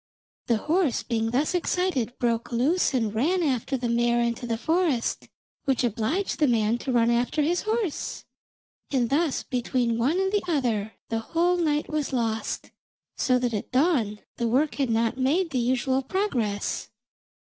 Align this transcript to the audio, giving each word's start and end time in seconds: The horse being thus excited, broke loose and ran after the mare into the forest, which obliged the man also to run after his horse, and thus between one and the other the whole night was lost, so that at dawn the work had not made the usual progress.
The 0.47 0.57
horse 0.57 1.03
being 1.03 1.29
thus 1.29 1.53
excited, 1.53 2.17
broke 2.17 2.51
loose 2.51 2.91
and 2.95 3.13
ran 3.13 3.43
after 3.43 3.77
the 3.77 3.87
mare 3.87 4.19
into 4.19 4.47
the 4.47 4.57
forest, 4.57 5.29
which 5.65 5.83
obliged 5.83 6.39
the 6.39 6.47
man 6.47 6.71
also 6.73 6.85
to 6.85 6.91
run 6.93 7.11
after 7.11 7.43
his 7.43 7.61
horse, 7.61 8.25
and 8.89 9.11
thus 9.11 9.43
between 9.43 9.99
one 9.99 10.19
and 10.19 10.31
the 10.31 10.41
other 10.47 10.93
the 11.09 11.19
whole 11.19 11.57
night 11.57 11.87
was 11.87 12.11
lost, 12.13 12.71
so 13.15 13.37
that 13.37 13.53
at 13.53 13.71
dawn 13.71 14.17
the 14.37 14.47
work 14.47 14.73
had 14.73 14.89
not 14.89 15.19
made 15.19 15.51
the 15.51 15.59
usual 15.59 16.01
progress. 16.01 16.89